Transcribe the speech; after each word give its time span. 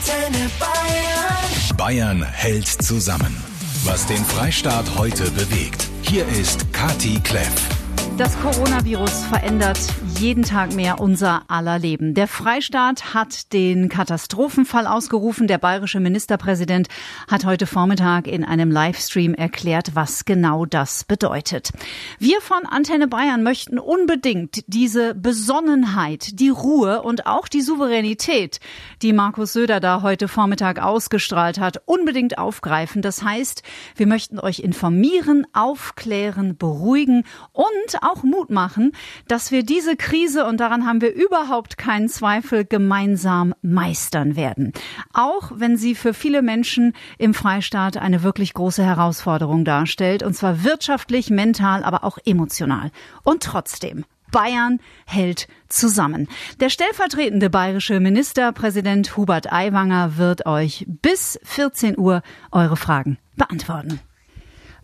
Antenne 0.00 0.50
Bayern. 0.58 1.76
Bayern 1.76 2.22
hält 2.22 2.66
zusammen. 2.66 3.36
Was 3.84 4.06
den 4.06 4.24
Freistaat 4.24 4.96
heute 4.96 5.30
bewegt. 5.30 5.88
Hier 6.02 6.26
ist 6.28 6.72
Kati 6.72 7.20
Kleff. 7.22 7.79
Das 8.20 8.38
Coronavirus 8.38 9.24
verändert 9.24 9.78
jeden 10.18 10.42
Tag 10.42 10.74
mehr 10.74 11.00
unser 11.00 11.44
aller 11.48 11.78
Leben. 11.78 12.12
Der 12.12 12.28
Freistaat 12.28 13.14
hat 13.14 13.54
den 13.54 13.88
Katastrophenfall 13.88 14.86
ausgerufen. 14.86 15.46
Der 15.46 15.56
bayerische 15.56 16.00
Ministerpräsident 16.00 16.88
hat 17.28 17.46
heute 17.46 17.66
Vormittag 17.66 18.26
in 18.26 18.44
einem 18.44 18.70
Livestream 18.70 19.32
erklärt, 19.32 19.92
was 19.94 20.26
genau 20.26 20.66
das 20.66 21.04
bedeutet. 21.04 21.70
Wir 22.18 22.42
von 22.42 22.66
Antenne 22.66 23.08
Bayern 23.08 23.42
möchten 23.42 23.78
unbedingt 23.78 24.64
diese 24.66 25.14
Besonnenheit, 25.14 26.38
die 26.40 26.50
Ruhe 26.50 27.00
und 27.00 27.24
auch 27.26 27.48
die 27.48 27.62
Souveränität, 27.62 28.60
die 29.00 29.14
Markus 29.14 29.54
Söder 29.54 29.80
da 29.80 30.02
heute 30.02 30.28
Vormittag 30.28 30.82
ausgestrahlt 30.82 31.58
hat, 31.58 31.80
unbedingt 31.86 32.36
aufgreifen. 32.36 33.00
Das 33.00 33.22
heißt, 33.22 33.62
wir 33.96 34.06
möchten 34.06 34.38
euch 34.38 34.58
informieren, 34.58 35.46
aufklären, 35.54 36.58
beruhigen 36.58 37.24
und 37.54 38.02
auch 38.02 38.09
Mut 38.22 38.50
machen, 38.50 38.92
dass 39.28 39.50
wir 39.50 39.62
diese 39.62 39.96
Krise, 39.96 40.46
und 40.46 40.58
daran 40.60 40.86
haben 40.86 41.00
wir 41.00 41.14
überhaupt 41.14 41.78
keinen 41.78 42.08
Zweifel, 42.08 42.64
gemeinsam 42.64 43.54
meistern 43.62 44.36
werden. 44.36 44.72
Auch 45.12 45.52
wenn 45.54 45.76
sie 45.76 45.94
für 45.94 46.14
viele 46.14 46.42
Menschen 46.42 46.94
im 47.18 47.34
Freistaat 47.34 47.96
eine 47.96 48.22
wirklich 48.22 48.54
große 48.54 48.84
Herausforderung 48.84 49.64
darstellt, 49.64 50.22
und 50.22 50.34
zwar 50.34 50.64
wirtschaftlich, 50.64 51.30
mental, 51.30 51.84
aber 51.84 52.04
auch 52.04 52.18
emotional. 52.24 52.90
Und 53.22 53.42
trotzdem, 53.42 54.04
Bayern 54.30 54.80
hält 55.06 55.48
zusammen. 55.68 56.28
Der 56.60 56.70
stellvertretende 56.70 57.50
bayerische 57.50 58.00
Ministerpräsident 58.00 59.16
Hubert 59.16 59.52
Aiwanger 59.52 60.16
wird 60.16 60.46
euch 60.46 60.86
bis 60.86 61.38
14 61.42 61.98
Uhr 61.98 62.22
eure 62.52 62.76
Fragen 62.76 63.18
beantworten. 63.36 64.00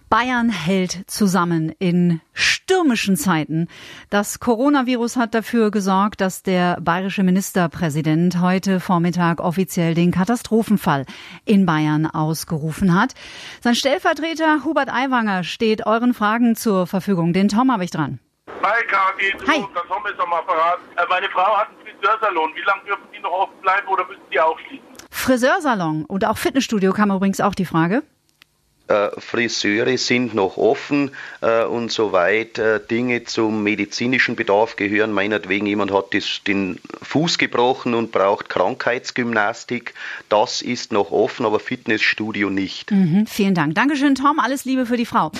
Bayern 0.08 0.50
hält 0.50 1.10
zusammen 1.10 1.74
in 1.80 2.20
stürmischen 2.32 3.16
Zeiten. 3.16 3.66
Das 4.08 4.38
Coronavirus 4.38 5.16
hat 5.16 5.34
dafür 5.34 5.72
gesorgt, 5.72 6.20
dass 6.20 6.44
der 6.44 6.80
bayerische 6.80 7.24
Ministerpräsident 7.24 8.40
heute 8.40 8.78
Vormittag 8.78 9.40
offiziell 9.40 9.94
den 9.94 10.12
Katastrophenfall 10.12 11.06
in 11.44 11.66
Bayern 11.66 12.06
ausgerufen 12.06 12.98
hat. 12.98 13.14
Sein 13.60 13.74
Stellvertreter 13.74 14.64
Hubert 14.64 14.92
Aiwanger 14.92 15.42
steht 15.42 15.86
euren 15.86 16.14
Fragen 16.14 16.54
zur 16.54 16.86
Verfügung. 16.86 17.32
Den 17.32 17.48
Tom 17.48 17.72
habe 17.72 17.82
ich 17.84 17.90
dran. 17.90 18.20
Hi 18.62 18.82
Kati, 18.86 19.32
du, 19.38 19.46
Hi. 19.46 19.58
der 19.74 19.82
Tom 19.88 20.06
ist 20.06 20.20
am 20.20 20.32
Apparat. 20.32 20.78
Äh, 20.96 21.02
meine 21.08 21.28
Frau 21.30 21.56
hat 21.56 21.68
einen 21.68 21.78
Friseursalon. 22.00 22.50
Wie 22.54 22.62
lange 22.62 22.84
dürfen 22.86 23.04
die 23.12 23.20
noch 23.20 23.30
offen 23.32 23.60
bleiben 23.60 23.88
oder 23.88 24.06
müssen 24.06 24.22
die 24.32 24.38
auch 24.38 24.58
schließen? 24.60 24.86
Friseursalon 25.10 26.04
und 26.04 26.24
auch 26.24 26.38
Fitnessstudio 26.38 26.92
kam 26.92 27.10
übrigens 27.10 27.40
auch 27.40 27.54
die 27.54 27.64
Frage. 27.64 28.02
Äh, 28.88 29.08
Friseure 29.18 29.98
sind 29.98 30.34
noch 30.34 30.56
offen 30.56 31.10
äh, 31.40 31.64
und 31.64 31.90
soweit 31.90 32.58
äh, 32.58 32.78
Dinge 32.80 33.24
zum 33.24 33.64
medizinischen 33.64 34.36
Bedarf 34.36 34.76
gehören, 34.76 35.10
meinetwegen 35.12 35.66
jemand 35.66 35.92
hat 35.92 36.12
den 36.46 36.78
Fuß 37.02 37.38
gebrochen 37.38 37.94
und 37.94 38.12
braucht 38.12 38.48
Krankheitsgymnastik, 38.48 39.94
das 40.28 40.62
ist 40.62 40.92
noch 40.92 41.10
offen, 41.10 41.46
aber 41.46 41.58
Fitnessstudio 41.58 42.48
nicht. 42.48 42.92
Mhm, 42.92 43.26
vielen 43.26 43.54
Dank. 43.54 43.74
Dankeschön, 43.74 44.14
Tom. 44.14 44.38
Alles 44.38 44.64
Liebe 44.64 44.86
für 44.86 44.96
die 44.96 45.06
Frau. 45.06 45.32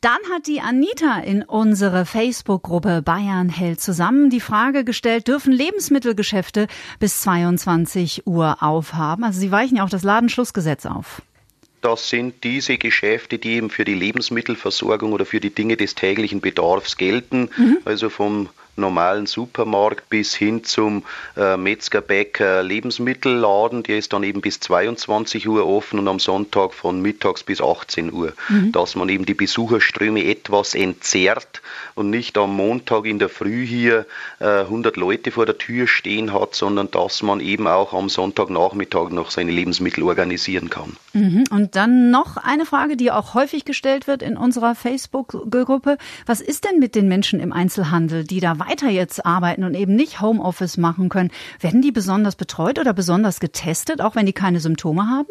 Dann 0.00 0.18
hat 0.32 0.46
die 0.46 0.60
Anita 0.60 1.18
in 1.18 1.42
unsere 1.42 2.06
Facebook-Gruppe 2.06 3.02
Bayern 3.02 3.48
hält 3.48 3.80
zusammen 3.80 4.30
die 4.30 4.40
Frage 4.40 4.84
gestellt, 4.84 5.26
dürfen 5.26 5.52
Lebensmittelgeschäfte 5.52 6.68
bis 7.00 7.20
22 7.22 8.26
Uhr 8.26 8.62
aufhaben? 8.62 9.24
Also 9.24 9.40
sie 9.40 9.50
weichen 9.50 9.78
ja 9.78 9.84
auch 9.84 9.90
das 9.90 10.04
Ladenschlussgesetz 10.04 10.86
auf. 10.86 11.22
Das 11.82 12.08
sind 12.08 12.44
diese 12.44 12.78
Geschäfte, 12.78 13.38
die 13.38 13.54
eben 13.56 13.68
für 13.68 13.84
die 13.84 13.94
Lebensmittelversorgung 13.94 15.12
oder 15.12 15.26
für 15.26 15.40
die 15.40 15.50
Dinge 15.50 15.76
des 15.76 15.94
täglichen 15.94 16.40
Bedarfs 16.40 16.96
gelten, 16.96 17.50
also 17.84 18.08
vom 18.08 18.48
normalen 18.76 19.26
Supermarkt 19.26 20.08
bis 20.08 20.34
hin 20.34 20.64
zum 20.64 21.04
äh, 21.36 21.56
Metzger, 21.56 22.00
Bäcker, 22.00 22.62
Lebensmittelladen, 22.62 23.82
der 23.82 23.98
ist 23.98 24.12
dann 24.12 24.22
eben 24.22 24.40
bis 24.40 24.60
22 24.60 25.46
Uhr 25.48 25.66
offen 25.66 25.98
und 25.98 26.08
am 26.08 26.18
Sonntag 26.18 26.72
von 26.72 27.02
mittags 27.02 27.42
bis 27.42 27.60
18 27.60 28.12
Uhr, 28.12 28.32
dass 28.72 28.94
man 28.94 29.08
eben 29.08 29.26
die 29.26 29.34
Besucherströme 29.34 30.24
etwas 30.24 30.74
entzerrt 30.74 31.62
und 31.94 32.10
nicht 32.10 32.38
am 32.38 32.56
Montag 32.56 33.04
in 33.04 33.18
der 33.18 33.28
Früh 33.28 33.66
hier 33.66 34.06
äh, 34.40 34.60
100 34.60 34.96
Leute 34.96 35.30
vor 35.30 35.46
der 35.46 35.58
Tür 35.58 35.86
stehen 35.86 36.32
hat, 36.32 36.54
sondern 36.54 36.90
dass 36.90 37.22
man 37.22 37.40
eben 37.40 37.66
auch 37.66 37.92
am 37.92 38.08
Sonntagnachmittag 38.08 39.10
noch 39.10 39.30
seine 39.30 39.52
Lebensmittel 39.52 40.04
organisieren 40.04 40.70
kann. 40.70 40.96
Mhm. 41.12 41.44
Und 41.50 41.76
dann 41.76 42.10
noch 42.10 42.36
eine 42.36 42.64
Frage, 42.64 42.96
die 42.96 43.10
auch 43.10 43.34
häufig 43.34 43.64
gestellt 43.64 44.06
wird 44.06 44.22
in 44.22 44.36
unserer 44.36 44.74
Facebook-Gruppe. 44.74 45.98
Was 46.26 46.40
ist 46.40 46.64
denn 46.64 46.78
mit 46.78 46.94
den 46.94 47.08
Menschen 47.08 47.40
im 47.40 47.52
Einzelhandel, 47.52 48.24
die 48.24 48.40
da 48.40 48.58
weiter 48.68 48.88
jetzt 48.88 49.24
arbeiten 49.24 49.64
und 49.64 49.74
eben 49.74 49.94
nicht 49.94 50.20
Homeoffice 50.20 50.76
machen 50.76 51.08
können? 51.08 51.30
Werden 51.60 51.82
die 51.82 51.92
besonders 51.92 52.36
betreut 52.36 52.78
oder 52.78 52.92
besonders 52.92 53.40
getestet, 53.40 54.00
auch 54.00 54.14
wenn 54.14 54.26
die 54.26 54.32
keine 54.32 54.60
Symptome 54.60 55.08
haben? 55.08 55.28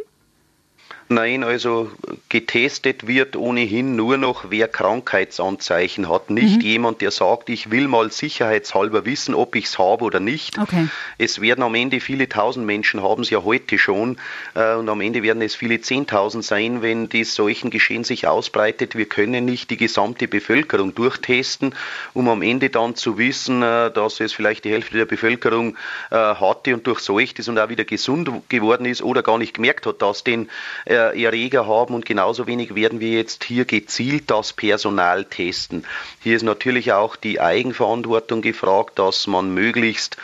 Nein, 1.11 1.43
also 1.43 1.91
getestet 2.29 3.05
wird 3.05 3.35
ohnehin 3.35 3.97
nur 3.97 4.15
noch, 4.15 4.45
wer 4.49 4.69
Krankheitsanzeichen 4.69 6.07
hat. 6.07 6.29
Nicht 6.29 6.63
jemand, 6.63 7.01
der 7.01 7.11
sagt, 7.11 7.49
ich 7.49 7.69
will 7.69 7.89
mal 7.89 8.09
sicherheitshalber 8.13 9.05
wissen, 9.05 9.35
ob 9.35 9.57
ich 9.57 9.65
es 9.65 9.77
habe 9.77 10.05
oder 10.05 10.21
nicht. 10.21 10.57
Okay. 10.57 10.87
Es 11.17 11.41
werden 11.41 11.63
am 11.63 11.75
Ende 11.75 11.99
viele 11.99 12.29
tausend 12.29 12.65
Menschen 12.65 13.03
haben 13.03 13.23
es 13.23 13.29
ja 13.29 13.43
heute 13.43 13.77
schon 13.77 14.19
äh, 14.55 14.75
und 14.75 14.87
am 14.87 15.01
Ende 15.01 15.21
werden 15.21 15.41
es 15.41 15.53
viele 15.53 15.81
zehntausend 15.81 16.45
sein, 16.45 16.81
wenn 16.81 17.09
dies 17.09 17.35
solchen 17.35 17.71
Geschehen 17.71 18.05
sich 18.05 18.25
ausbreitet. 18.25 18.95
Wir 18.95 19.05
können 19.05 19.43
nicht 19.43 19.69
die 19.69 19.77
gesamte 19.77 20.29
Bevölkerung 20.29 20.95
durchtesten, 20.95 21.75
um 22.13 22.29
am 22.29 22.41
Ende 22.41 22.69
dann 22.69 22.95
zu 22.95 23.17
wissen, 23.17 23.61
äh, 23.63 23.91
dass 23.91 24.21
es 24.21 24.31
vielleicht 24.31 24.63
die 24.63 24.71
Hälfte 24.71 24.95
der 24.95 25.05
Bevölkerung 25.05 25.75
äh, 26.09 26.15
hatte 26.15 26.73
und 26.73 26.87
durchseucht 26.87 27.37
ist 27.39 27.49
und 27.49 27.59
auch 27.59 27.67
wieder 27.67 27.83
gesund 27.83 28.29
geworden 28.47 28.85
ist 28.85 29.01
oder 29.01 29.23
gar 29.23 29.37
nicht 29.37 29.55
gemerkt 29.55 29.85
hat, 29.85 30.01
dass 30.01 30.23
den 30.23 30.49
äh, 30.85 31.00
Erreger 31.09 31.67
haben 31.67 31.93
und 31.93 32.05
genauso 32.05 32.47
wenig 32.47 32.75
werden 32.75 32.99
wir 32.99 33.11
jetzt 33.11 33.43
hier 33.43 33.65
gezielt 33.65 34.29
das 34.31 34.53
Personal 34.53 35.25
testen. 35.25 35.85
Hier 36.21 36.35
ist 36.35 36.43
natürlich 36.43 36.93
auch 36.93 37.15
die 37.15 37.41
Eigenverantwortung 37.41 38.41
gefragt, 38.41 38.99
dass 38.99 39.27
man 39.27 39.53
möglichst 39.53 40.17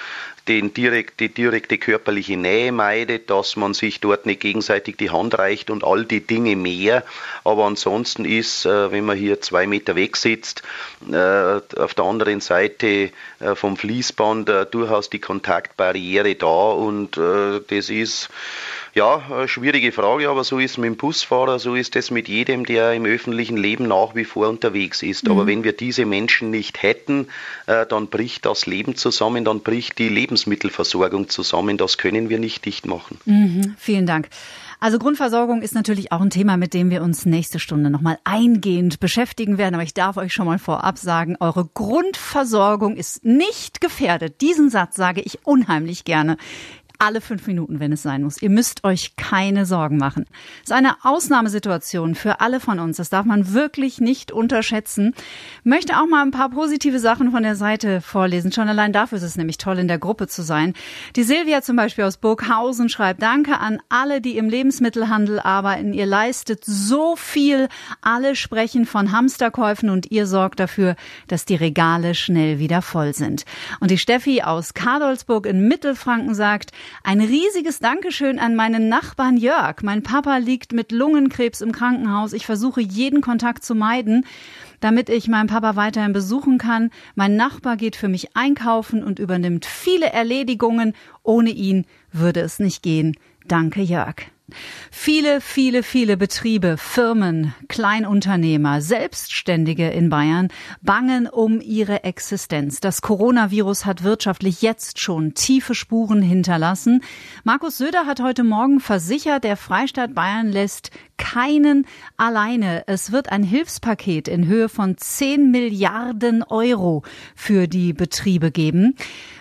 den 0.47 0.73
direkt, 0.73 1.19
die 1.19 1.29
direkte 1.29 1.77
körperliche 1.77 2.37
Nähe 2.37 2.71
meidet, 2.71 3.29
dass 3.29 3.55
man 3.55 3.73
sich 3.73 3.99
dort 3.99 4.25
nicht 4.25 4.39
gegenseitig 4.39 4.95
die 4.97 5.09
Hand 5.09 5.37
reicht 5.37 5.69
und 5.69 5.83
all 5.83 6.05
die 6.05 6.21
Dinge 6.21 6.55
mehr. 6.55 7.03
Aber 7.43 7.65
ansonsten 7.65 8.25
ist, 8.25 8.65
äh, 8.65 8.91
wenn 8.91 9.05
man 9.05 9.17
hier 9.17 9.41
zwei 9.41 9.67
Meter 9.67 9.95
weg 9.95 10.15
sitzt, 10.15 10.63
äh, 11.11 11.15
auf 11.15 11.93
der 11.93 12.05
anderen 12.05 12.39
Seite 12.39 13.11
äh, 13.39 13.55
vom 13.55 13.77
Fließband 13.77 14.49
durchaus 14.71 15.09
die 15.09 15.19
Kontaktbarriere 15.19 16.35
da 16.35 16.71
und 16.71 17.17
das 17.17 17.89
ist 17.89 18.29
ja, 18.97 19.21
eine 19.29 19.47
schwierige 19.47 19.91
Frage, 19.91 20.27
aber 20.27 20.43
so 20.43 20.57
ist 20.57 20.71
es 20.71 20.77
mit 20.79 20.87
dem 20.87 20.97
Busfahrer, 20.97 21.59
so 21.59 21.75
ist 21.75 21.95
es 21.95 22.09
mit 22.09 22.27
jedem, 22.27 22.65
der 22.65 22.93
im 22.93 23.05
öffentlichen 23.05 23.55
Leben 23.55 23.87
nach 23.87 24.15
wie 24.15 24.25
vor 24.25 24.49
unterwegs 24.49 25.03
ist. 25.03 25.29
Aber 25.29 25.45
wenn 25.45 25.63
wir 25.63 25.73
diese 25.73 26.05
Menschen 26.05 26.49
nicht 26.49 26.81
hätten, 26.81 27.27
äh, 27.67 27.85
dann 27.85 28.07
bricht 28.07 28.47
das 28.47 28.65
Leben 28.65 28.95
zusammen, 28.95 29.45
dann 29.45 29.61
bricht 29.61 29.99
die 29.99 30.09
Lebensmittelversorgung 30.09 31.29
zusammen. 31.29 31.77
Das 31.77 31.99
können 31.99 32.29
wir 32.29 32.39
nicht 32.39 32.65
dicht 32.65 32.87
machen. 32.87 33.19
Mhm, 33.25 33.75
vielen 33.77 34.07
Dank. 34.07 34.29
Also 34.79 34.99
Grundversorgung 34.99 35.61
ist 35.61 35.75
natürlich 35.75 36.11
auch 36.11 36.21
ein 36.21 36.29
Thema, 36.29 36.57
mit 36.57 36.73
dem 36.73 36.89
wir 36.89 37.03
uns 37.03 37.25
nächste 37.25 37.59
Stunde 37.59 37.91
nochmal 37.91 38.17
eingehend 38.23 38.99
beschäftigen 38.99 39.59
werden. 39.59 39.75
Aber 39.75 39.83
ich 39.83 39.93
darf 39.93 40.17
euch 40.17 40.33
schon 40.33 40.45
mal 40.47 40.59
vorab 40.59 40.97
sagen, 40.97 41.35
eure 41.39 41.69
Grundversorgung 41.71 42.95
ist 42.95 43.23
nicht 43.23 43.79
gefährdet. 43.79 44.41
Diesen 44.41 44.69
Satz 44.69 44.95
sage 44.95 45.21
ich 45.21 45.45
unheimlich 45.45 46.03
gerne. 46.03 46.37
Alle 46.99 47.21
fünf 47.21 47.45
Minuten, 47.47 47.79
wenn 47.79 47.91
es 47.91 48.01
sein 48.01 48.23
muss. 48.23 48.41
Ihr 48.41 48.49
müsst 48.49 48.83
euch 48.83 49.15
keine 49.15 49.65
Sorgen 49.65 49.97
machen. 49.97 50.25
Es 50.63 50.71
ist 50.71 50.75
eine 50.75 50.95
Ausnahmesituation 51.03 52.15
für 52.15 52.41
alle 52.41 52.59
von 52.59 52.79
uns. 52.79 52.97
Das 52.97 53.09
darf 53.09 53.25
man 53.25 53.53
wirklich 53.53 54.01
nicht 54.01 54.31
unterschätzen. 54.31 55.13
Möchte 55.63 55.97
auch 55.97 56.07
mal 56.07 56.23
ein 56.23 56.31
paar 56.31 56.49
positive 56.49 56.99
Sachen 56.99 57.31
von 57.31 57.43
der 57.43 57.55
Seite 57.55 58.01
vorlesen. 58.01 58.51
Schon 58.51 58.67
allein 58.67 58.93
dafür 58.93 59.17
ist 59.17 59.23
es 59.23 59.37
nämlich 59.37 59.57
toll, 59.57 59.77
in 59.79 59.87
der 59.87 59.99
Gruppe 59.99 60.27
zu 60.27 60.41
sein. 60.41 60.73
Die 61.15 61.23
Silvia 61.23 61.61
zum 61.61 61.75
Beispiel 61.75 62.03
aus 62.03 62.17
Burghausen 62.17 62.89
schreibt, 62.89 63.21
danke 63.21 63.59
an 63.59 63.79
alle, 63.89 64.19
die 64.19 64.37
im 64.37 64.49
Lebensmittelhandel 64.49 65.39
arbeiten. 65.39 65.93
Ihr 65.93 66.05
leistet 66.05 66.65
so 66.65 67.15
viel. 67.15 67.67
Alle 68.01 68.35
sprechen 68.35 68.85
von 68.85 69.11
Hamsterkäufen 69.11 69.89
und 69.89 70.11
ihr 70.11 70.25
sorgt 70.25 70.59
dafür, 70.59 70.95
dass 71.27 71.45
die 71.45 71.55
Regale 71.55 72.15
schnell 72.15 72.59
wieder 72.59 72.81
voll 72.81 73.13
sind. 73.13 73.45
Und 73.79 73.91
die 73.91 73.97
Steffi 73.97 74.41
aus 74.41 74.73
Kadolsburg 74.73 75.45
in 75.45 75.67
Mittelfranken 75.67 76.33
sagt, 76.33 76.71
ein 77.03 77.21
riesiges 77.21 77.79
Dankeschön 77.79 78.39
an 78.39 78.55
meinen 78.55 78.89
Nachbarn 78.89 79.37
Jörg. 79.37 79.83
Mein 79.83 80.03
Papa 80.03 80.37
liegt 80.37 80.73
mit 80.73 80.91
Lungenkrebs 80.91 81.61
im 81.61 81.71
Krankenhaus. 81.71 82.33
Ich 82.33 82.45
versuche 82.45 82.81
jeden 82.81 83.21
Kontakt 83.21 83.63
zu 83.63 83.75
meiden, 83.75 84.25
damit 84.79 85.09
ich 85.09 85.27
meinen 85.27 85.47
Papa 85.47 85.75
weiterhin 85.75 86.13
besuchen 86.13 86.57
kann. 86.57 86.91
Mein 87.15 87.35
Nachbar 87.35 87.77
geht 87.77 87.95
für 87.95 88.07
mich 88.07 88.35
einkaufen 88.35 89.03
und 89.03 89.19
übernimmt 89.19 89.65
viele 89.65 90.07
Erledigungen. 90.07 90.93
Ohne 91.23 91.49
ihn 91.49 91.85
würde 92.11 92.41
es 92.41 92.59
nicht 92.59 92.83
gehen. 92.83 93.15
Danke, 93.47 93.81
Jörg. 93.81 94.36
Viele, 94.91 95.41
viele, 95.41 95.83
viele 95.83 96.15
Betriebe, 96.15 96.77
Firmen, 96.77 97.53
Kleinunternehmer, 97.67 98.79
Selbstständige 98.79 99.89
in 99.89 100.09
Bayern 100.09 100.47
bangen 100.81 101.27
um 101.27 101.59
ihre 101.59 102.05
Existenz. 102.05 102.79
Das 102.79 103.01
Coronavirus 103.01 103.85
hat 103.85 104.03
wirtschaftlich 104.03 104.61
jetzt 104.61 105.01
schon 105.01 105.33
tiefe 105.33 105.75
Spuren 105.75 106.21
hinterlassen. 106.21 107.03
Markus 107.43 107.77
Söder 107.77 108.05
hat 108.05 108.21
heute 108.21 108.45
Morgen 108.45 108.79
versichert, 108.79 109.43
der 109.43 109.57
Freistaat 109.57 110.15
Bayern 110.15 110.47
lässt 110.47 110.91
keinen 111.17 111.85
alleine. 112.15 112.83
Es 112.87 113.11
wird 113.11 113.31
ein 113.31 113.43
Hilfspaket 113.43 114.27
in 114.27 114.47
Höhe 114.47 114.69
von 114.69 114.97
10 114.97 115.51
Milliarden 115.51 116.43
Euro 116.43 117.03
für 117.35 117.67
die 117.67 117.93
Betriebe 117.93 118.51
geben. 118.51 118.95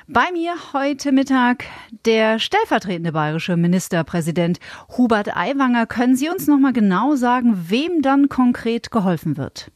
Bei 0.09 0.31
mir 0.33 0.55
heute 0.73 1.13
Mittag 1.13 1.65
der 2.05 2.39
stellvertretende 2.39 3.13
bayerische 3.13 3.57
Ministerpräsident 3.57 4.61
Hubert 4.97 5.37
Aiwanger. 5.37 5.87
Können 5.87 6.17
Sie 6.17 6.29
uns 6.29 6.47
noch 6.47 6.59
mal 6.59 6.73
genau 6.73 7.17
sagen, 7.17 7.67
wem 7.69 8.03
dann 8.03 8.29
konkret 8.29 8.91
geholfen 8.91 9.37
wird? 9.37 9.71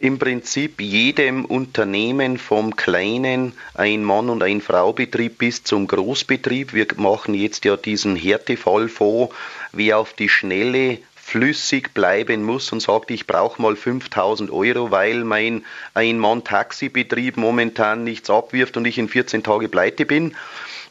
Im 0.00 0.18
Prinzip 0.18 0.80
jedem 0.80 1.44
Unternehmen 1.44 2.38
vom 2.38 2.74
kleinen 2.74 3.52
Ein-Mann- 3.74 4.30
und 4.30 4.42
Ein-Frau-Betrieb 4.42 5.36
bis 5.36 5.62
zum 5.62 5.86
Großbetrieb. 5.86 6.72
Wir 6.72 6.86
machen 6.96 7.34
jetzt 7.34 7.66
ja 7.66 7.76
diesen 7.76 8.16
Härtefallfonds, 8.16 9.34
wie 9.74 9.92
auf 9.92 10.14
die 10.14 10.30
Schnelle 10.30 11.00
flüssig 11.30 11.94
bleiben 11.94 12.42
muss 12.42 12.72
und 12.72 12.80
sagt, 12.80 13.12
ich 13.12 13.28
brauche 13.28 13.62
mal 13.62 13.76
5000 13.76 14.50
Euro, 14.50 14.90
weil 14.90 15.22
mein 15.22 15.64
Ein-Mann-Taxibetrieb 15.94 17.36
momentan 17.36 18.02
nichts 18.02 18.28
abwirft 18.30 18.76
und 18.76 18.84
ich 18.84 18.98
in 18.98 19.08
14 19.08 19.44
Tage 19.44 19.68
pleite 19.68 20.06
bin, 20.06 20.34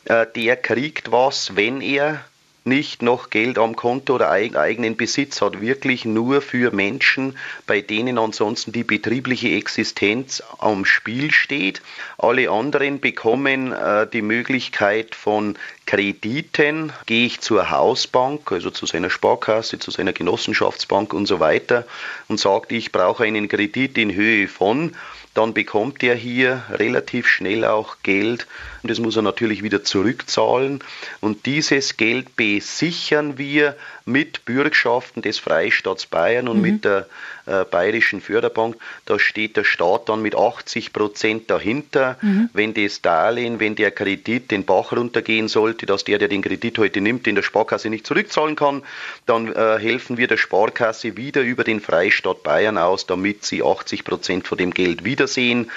äh, 0.05 0.25
der 0.33 0.55
kriegt 0.55 1.11
was, 1.11 1.57
wenn 1.57 1.81
er 1.81 2.23
nicht 2.63 3.01
noch 3.01 3.29
Geld 3.29 3.57
am 3.57 3.75
Konto 3.75 4.15
oder 4.15 4.29
eigenen 4.29 4.97
Besitz 4.97 5.41
hat, 5.41 5.61
wirklich 5.61 6.05
nur 6.05 6.41
für 6.41 6.71
Menschen, 6.71 7.37
bei 7.65 7.81
denen 7.81 8.17
ansonsten 8.17 8.71
die 8.71 8.83
betriebliche 8.83 9.49
Existenz 9.49 10.43
am 10.59 10.85
Spiel 10.85 11.31
steht. 11.31 11.81
Alle 12.17 12.49
anderen 12.49 12.99
bekommen 12.99 13.71
äh, 13.71 14.07
die 14.07 14.21
Möglichkeit 14.21 15.15
von 15.15 15.57
Krediten, 15.85 16.93
gehe 17.07 17.25
ich 17.25 17.41
zur 17.41 17.71
Hausbank, 17.71 18.51
also 18.51 18.69
zu 18.69 18.85
seiner 18.85 19.09
Sparkasse, 19.09 19.79
zu 19.79 19.89
seiner 19.89 20.13
Genossenschaftsbank 20.13 21.13
und 21.13 21.25
so 21.25 21.39
weiter 21.39 21.85
und 22.27 22.39
sagt, 22.39 22.71
ich 22.71 22.91
brauche 22.91 23.23
einen 23.23 23.47
Kredit 23.47 23.97
in 23.97 24.13
Höhe 24.13 24.47
von 24.47 24.95
dann 25.33 25.53
bekommt 25.53 26.03
er 26.03 26.15
hier 26.15 26.63
relativ 26.71 27.27
schnell 27.27 27.63
auch 27.63 27.97
Geld 28.03 28.47
und 28.81 28.89
das 28.89 28.99
muss 28.99 29.15
er 29.15 29.21
natürlich 29.21 29.63
wieder 29.63 29.83
zurückzahlen. 29.83 30.83
Und 31.21 31.45
dieses 31.45 31.97
Geld 31.97 32.35
besichern 32.35 33.37
wir 33.37 33.75
mit 34.09 34.45
Bürgschaften 34.45 35.21
des 35.21 35.39
Freistaats 35.39 36.05
Bayern 36.05 36.47
und 36.47 36.57
mhm. 36.57 36.61
mit 36.61 36.85
der 36.85 37.07
äh, 37.49 37.65
Bayerischen 37.65 38.21
Förderbank. 38.21 38.75
Da 39.05 39.17
steht 39.17 39.57
der 39.57 39.63
Staat 39.63 40.09
dann 40.09 40.21
mit 40.21 40.35
80 40.35 40.93
Prozent 40.93 41.49
dahinter. 41.49 42.17
Mhm. 42.21 42.49
Wenn 42.53 42.73
das 42.73 43.01
Darlehen, 43.01 43.59
wenn 43.59 43.75
der 43.75 43.91
Kredit 43.91 44.51
den 44.51 44.65
Bach 44.65 44.91
runtergehen 44.91 45.47
sollte, 45.47 45.85
dass 45.85 46.03
der, 46.03 46.19
der 46.19 46.27
den 46.27 46.41
Kredit 46.41 46.77
heute 46.77 47.01
nimmt, 47.01 47.27
in 47.27 47.35
der 47.35 47.41
Sparkasse 47.41 47.89
nicht 47.89 48.05
zurückzahlen 48.05 48.55
kann, 48.55 48.83
dann 49.25 49.51
äh, 49.51 49.79
helfen 49.79 50.17
wir 50.17 50.27
der 50.27 50.37
Sparkasse 50.37 51.17
wieder 51.17 51.41
über 51.41 51.63
den 51.63 51.79
Freistaat 51.79 52.43
Bayern 52.43 52.77
aus, 52.77 53.05
damit 53.05 53.45
sie 53.45 53.63
80 53.63 54.03
Prozent 54.03 54.47
von 54.47 54.57
dem 54.57 54.71
Geld 54.71 55.03
wiedersehen. 55.03 55.71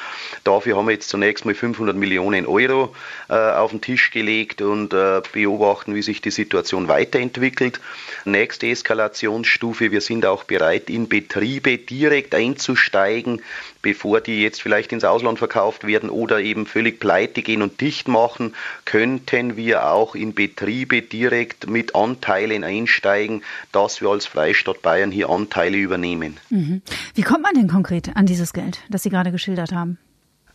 Dafür 0.44 0.76
haben 0.76 0.86
wir 0.86 0.92
jetzt 0.92 1.08
zunächst 1.08 1.44
mal 1.44 1.54
500 1.54 1.96
Millionen 1.96 2.46
Euro 2.46 2.94
äh, 3.28 3.34
auf 3.34 3.70
den 3.70 3.80
Tisch 3.80 4.10
gelegt 4.10 4.60
und 4.62 4.92
äh, 4.92 5.22
beobachten, 5.32 5.94
wie 5.94 6.02
sich 6.02 6.20
die 6.20 6.30
Situation 6.30 6.88
weiterentwickelt. 6.88 7.80
Nächste 8.24 8.68
Eskalationsstufe, 8.68 9.90
wir 9.90 10.00
sind 10.00 10.26
auch 10.26 10.44
bereit, 10.44 10.88
in 10.88 11.08
Betriebe 11.08 11.78
direkt 11.78 12.34
einzusteigen, 12.34 13.42
bevor 13.82 14.20
die 14.20 14.42
jetzt 14.42 14.62
vielleicht 14.62 14.92
ins 14.92 15.04
Ausland 15.04 15.38
verkauft 15.38 15.86
werden 15.86 16.08
oder 16.08 16.40
eben 16.40 16.66
völlig 16.66 17.00
pleite 17.00 17.42
gehen 17.42 17.62
und 17.62 17.80
dicht 17.80 18.08
machen, 18.08 18.54
könnten 18.84 19.56
wir 19.56 19.88
auch 19.88 20.14
in 20.14 20.34
Betriebe 20.34 21.02
direkt 21.02 21.68
mit 21.68 21.94
Anteilen 21.94 22.64
einsteigen, 22.64 23.42
dass 23.72 24.00
wir 24.00 24.10
als 24.10 24.26
Freistaat 24.26 24.82
Bayern 24.82 25.10
hier 25.10 25.28
Anteile 25.28 25.76
übernehmen. 25.76 26.38
Mhm. 26.50 26.82
Wie 27.14 27.22
kommt 27.22 27.42
man 27.42 27.54
denn 27.54 27.68
konkret 27.68 28.16
an 28.16 28.26
dieses 28.26 28.52
Geld, 28.52 28.78
das 28.88 29.02
Sie 29.02 29.10
gerade 29.10 29.32
geschildert 29.32 29.72
haben? 29.72 29.98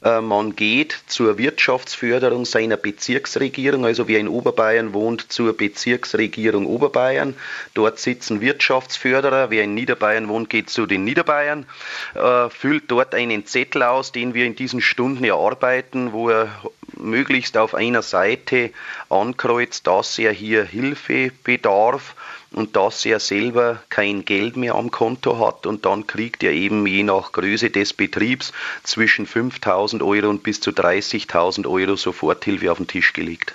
Äh, 0.04 0.22
man 0.22 0.56
geht 0.56 0.96
zur 1.08 1.38
Wirtschaftsförderung 1.38 2.46
seiner 2.46 2.78
Bezirksregierung, 2.78 3.86
also 3.86 4.08
wer 4.08 4.20
in 4.20 4.28
Oberbayern 4.28 4.94
wohnt, 4.94 5.32
zur 5.32 5.56
Bezirksregierung 5.56 6.66
Oberbayern. 6.66 7.36
Dort 7.74 8.00
sitzen 8.00 8.42
Wirtschaftsförderer. 8.42 9.50
Wer 9.50 9.64
in 9.64 9.74
Niederbayern 9.74 10.28
wohnt, 10.28 10.50
geht 10.50 10.70
zu 10.70 10.86
den 10.86 11.04
Niederbayern, 11.04 11.66
äh, 12.14 12.50
füllt 12.50 12.84
dort 12.88 13.16
einen 13.16 13.46
Zettel 13.46 13.84
aus, 13.84 14.12
den 14.12 14.34
wir 14.34 14.46
in 14.46 14.56
diesen 14.56 14.82
Stunden 14.82 15.24
erarbeiten, 15.24 16.14
wo 16.14 16.30
er 16.30 16.50
möglichst 16.96 17.58
auf 17.58 17.74
einer 17.74 18.02
Seite 18.02 18.72
ankreuzt, 19.10 19.88
dass 19.88 20.18
er 20.20 20.32
hier 20.32 20.64
Hilfe 20.64 21.32
bedarf 21.44 22.16
und 22.58 22.76
dass 22.76 23.06
er 23.06 23.20
selber 23.20 23.84
kein 23.90 24.26
Geld 24.26 24.58
mehr 24.58 24.74
am 24.74 24.90
Konto 24.90 25.38
hat 25.38 25.68
und 25.68 25.86
dann 25.86 26.08
kriegt 26.08 26.42
er 26.42 26.54
eben 26.54 26.88
je 26.88 27.04
nach 27.04 27.32
Größe 27.32 27.70
des 27.70 27.94
Betriebs 27.94 28.52
zwischen 28.82 29.28
5.000 29.28 30.04
Euro 30.04 30.28
und 30.28 30.42
bis 30.42 30.60
zu 30.60 30.72
30.000 30.72 31.68
Euro 31.70 31.96
Soforthilfe 31.96 32.72
auf 32.72 32.80
den 32.80 32.88
Tisch 32.88 33.14
gelegt. 33.14 33.54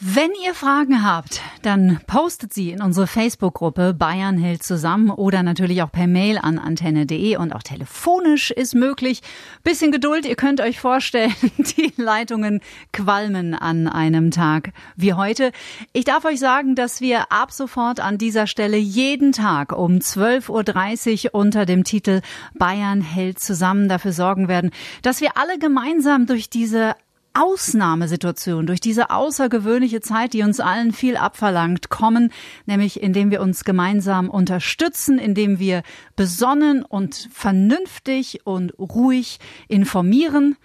Wenn 0.00 0.30
ihr 0.44 0.54
Fragen 0.54 1.02
habt, 1.02 1.40
dann 1.62 1.98
postet 2.06 2.54
sie 2.54 2.70
in 2.70 2.82
unsere 2.82 3.08
Facebook-Gruppe 3.08 3.94
Bayern 3.94 4.38
hält 4.38 4.62
zusammen 4.62 5.10
oder 5.10 5.42
natürlich 5.42 5.82
auch 5.82 5.90
per 5.90 6.06
Mail 6.06 6.38
an 6.38 6.60
antenne.de 6.60 7.36
und 7.36 7.52
auch 7.52 7.64
telefonisch 7.64 8.52
ist 8.52 8.76
möglich. 8.76 9.22
Bisschen 9.64 9.90
Geduld, 9.90 10.24
ihr 10.24 10.36
könnt 10.36 10.60
euch 10.60 10.78
vorstellen, 10.78 11.34
die 11.76 11.92
Leitungen 11.96 12.60
qualmen 12.92 13.54
an 13.54 13.88
einem 13.88 14.30
Tag 14.30 14.70
wie 14.94 15.14
heute. 15.14 15.50
Ich 15.92 16.04
darf 16.04 16.24
euch 16.24 16.38
sagen, 16.38 16.76
dass 16.76 17.00
wir 17.00 17.32
ab 17.32 17.50
sofort 17.50 17.98
an 17.98 18.18
dieser 18.18 18.46
Stelle 18.46 18.76
jeden 18.76 19.32
Tag 19.32 19.76
um 19.76 19.96
12.30 19.96 21.24
Uhr 21.24 21.34
unter 21.34 21.66
dem 21.66 21.82
Titel 21.82 22.20
Bayern 22.54 23.00
hält 23.00 23.40
zusammen 23.40 23.88
dafür 23.88 24.12
sorgen 24.12 24.46
werden, 24.46 24.70
dass 25.02 25.20
wir 25.20 25.36
alle 25.36 25.58
gemeinsam 25.58 26.26
durch 26.26 26.48
diese 26.48 26.94
Ausnahmesituation, 27.38 28.66
durch 28.66 28.80
diese 28.80 29.10
außergewöhnliche 29.10 30.00
Zeit, 30.00 30.32
die 30.32 30.42
uns 30.42 30.60
allen 30.60 30.92
viel 30.92 31.16
abverlangt, 31.16 31.88
kommen, 31.88 32.32
nämlich 32.66 33.02
indem 33.02 33.30
wir 33.30 33.40
uns 33.40 33.64
gemeinsam 33.64 34.28
unterstützen, 34.28 35.18
indem 35.18 35.58
wir 35.58 35.82
besonnen 36.16 36.84
und 36.84 37.28
vernünftig 37.32 38.40
und 38.44 38.76
ruhig 38.78 39.38
informieren 39.68 40.56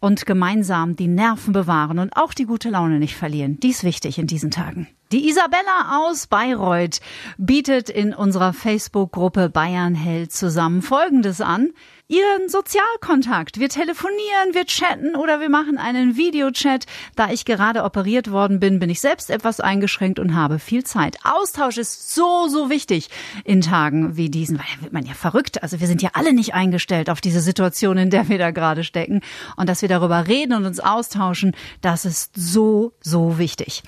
und 0.00 0.26
gemeinsam 0.26 0.96
die 0.96 1.08
Nerven 1.08 1.52
bewahren 1.52 1.98
und 1.98 2.16
auch 2.16 2.34
die 2.34 2.44
gute 2.44 2.70
Laune 2.70 2.98
nicht 2.98 3.16
verlieren. 3.16 3.58
Dies 3.60 3.84
wichtig 3.84 4.18
in 4.18 4.26
diesen 4.26 4.50
Tagen. 4.50 4.86
Die 5.14 5.28
Isabella 5.28 6.00
aus 6.00 6.26
Bayreuth 6.26 6.98
bietet 7.38 7.88
in 7.88 8.12
unserer 8.12 8.52
Facebook-Gruppe 8.52 9.48
Bayern 9.48 9.94
hält 9.94 10.32
zusammen 10.32 10.82
Folgendes 10.82 11.40
an. 11.40 11.70
Ihren 12.08 12.48
Sozialkontakt. 12.48 13.60
Wir 13.60 13.68
telefonieren, 13.68 14.52
wir 14.52 14.66
chatten 14.66 15.14
oder 15.14 15.40
wir 15.40 15.48
machen 15.48 15.78
einen 15.78 16.16
Videochat. 16.16 16.86
Da 17.14 17.30
ich 17.30 17.44
gerade 17.44 17.84
operiert 17.84 18.32
worden 18.32 18.58
bin, 18.58 18.80
bin 18.80 18.90
ich 18.90 19.00
selbst 19.00 19.30
etwas 19.30 19.60
eingeschränkt 19.60 20.18
und 20.18 20.34
habe 20.34 20.58
viel 20.58 20.82
Zeit. 20.82 21.16
Austausch 21.22 21.78
ist 21.78 22.12
so, 22.12 22.48
so 22.48 22.68
wichtig 22.68 23.08
in 23.44 23.60
Tagen 23.60 24.16
wie 24.16 24.28
diesen, 24.28 24.58
weil 24.58 24.66
da 24.76 24.82
wird 24.82 24.92
man 24.92 25.06
ja 25.06 25.14
verrückt. 25.14 25.62
Also 25.62 25.78
wir 25.78 25.86
sind 25.86 26.02
ja 26.02 26.10
alle 26.14 26.34
nicht 26.34 26.54
eingestellt 26.54 27.08
auf 27.08 27.20
diese 27.20 27.40
Situation, 27.40 27.98
in 27.98 28.10
der 28.10 28.28
wir 28.28 28.38
da 28.38 28.50
gerade 28.50 28.82
stecken. 28.82 29.20
Und 29.56 29.68
dass 29.68 29.80
wir 29.80 29.88
darüber 29.88 30.26
reden 30.26 30.54
und 30.54 30.66
uns 30.66 30.80
austauschen, 30.80 31.54
das 31.82 32.04
ist 32.04 32.32
so, 32.34 32.92
so 33.00 33.38
wichtig. 33.38 33.82